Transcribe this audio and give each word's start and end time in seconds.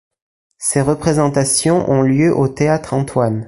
Ces 0.57 0.81
représentations 0.81 1.87
ont 1.87 2.01
lieu 2.01 2.35
au 2.35 2.47
Théâtre 2.47 2.95
Antoine. 2.95 3.39